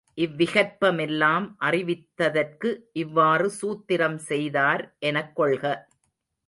இவ்விகற்பமெல்லாம் 0.17 1.45
அறிவித்தற்கு 1.59 2.69
இவ்வாறு 2.95 3.51
சூத்திரம் 3.61 4.19
செய்தார் 4.29 4.83
எனக் 5.05 5.35
கொள்க. 5.35 5.63